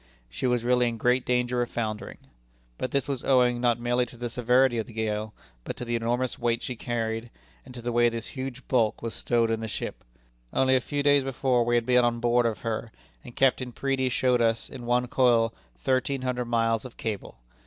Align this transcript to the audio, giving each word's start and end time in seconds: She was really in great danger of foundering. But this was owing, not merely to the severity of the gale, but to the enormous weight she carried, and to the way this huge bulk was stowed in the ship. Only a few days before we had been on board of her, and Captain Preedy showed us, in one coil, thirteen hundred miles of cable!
She 0.31 0.47
was 0.47 0.63
really 0.63 0.87
in 0.87 0.97
great 0.97 1.27
danger 1.27 1.61
of 1.61 1.69
foundering. 1.69 2.17
But 2.79 2.89
this 2.89 3.07
was 3.07 3.23
owing, 3.23 3.61
not 3.61 3.79
merely 3.79 4.07
to 4.07 4.17
the 4.17 4.31
severity 4.31 4.79
of 4.79 4.87
the 4.87 4.93
gale, 4.93 5.35
but 5.63 5.77
to 5.77 5.85
the 5.85 5.95
enormous 5.95 6.39
weight 6.39 6.63
she 6.63 6.75
carried, 6.75 7.29
and 7.67 7.75
to 7.75 7.83
the 7.83 7.91
way 7.91 8.09
this 8.09 8.29
huge 8.29 8.67
bulk 8.67 9.03
was 9.03 9.13
stowed 9.13 9.51
in 9.51 9.59
the 9.59 9.67
ship. 9.67 10.03
Only 10.51 10.75
a 10.75 10.81
few 10.81 11.03
days 11.03 11.23
before 11.23 11.63
we 11.63 11.75
had 11.75 11.85
been 11.85 12.03
on 12.03 12.19
board 12.19 12.47
of 12.47 12.61
her, 12.61 12.91
and 13.23 13.35
Captain 13.35 13.71
Preedy 13.71 14.09
showed 14.09 14.41
us, 14.41 14.69
in 14.71 14.87
one 14.87 15.07
coil, 15.07 15.53
thirteen 15.77 16.23
hundred 16.23 16.45
miles 16.45 16.83
of 16.83 16.97
cable! 16.97 17.37